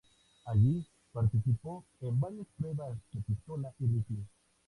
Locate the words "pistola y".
3.21-3.85